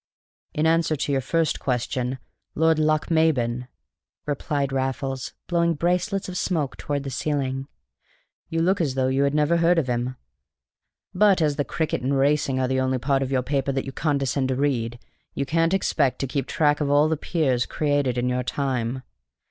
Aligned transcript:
"In 0.55 0.65
answer 0.65 0.95
to 0.95 1.11
your 1.11 1.21
first 1.21 1.59
question 1.59 2.17
Lord 2.55 2.79
Lochmaben," 2.79 3.67
replied 4.25 4.71
Raffles, 4.73 5.33
blowing 5.45 5.75
bracelets 5.75 6.27
of 6.27 6.37
smoke 6.37 6.75
toward 6.75 7.03
the 7.03 7.11
ceiling. 7.11 7.67
"You 8.49 8.63
look 8.63 8.81
as 8.81 8.95
though 8.95 9.09
you 9.09 9.25
had 9.25 9.35
never 9.35 9.57
heard 9.57 9.77
of 9.77 9.85
him; 9.85 10.15
but 11.13 11.39
as 11.39 11.55
the 11.55 11.63
cricket 11.63 12.01
and 12.01 12.17
racing 12.17 12.59
are 12.59 12.67
the 12.67 12.79
only 12.81 12.97
part 12.97 13.21
of 13.21 13.31
your 13.31 13.43
paper 13.43 13.71
that 13.73 13.85
you 13.85 13.91
condescend 13.91 14.47
to 14.47 14.55
read, 14.55 14.97
you 15.35 15.45
can't 15.45 15.69
be 15.71 15.75
expected 15.75 16.27
to 16.27 16.33
keep 16.33 16.47
track 16.47 16.81
of 16.81 16.89
all 16.89 17.07
the 17.07 17.15
peers 17.15 17.67
created 17.67 18.17
in 18.17 18.27
your 18.27 18.41
time. 18.41 19.03